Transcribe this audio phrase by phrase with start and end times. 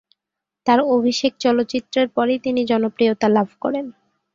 [0.65, 3.85] তার অভিষেক চলচ্চিত্রের পরই তিনি জনপ্রিয়তা লাভ করেন।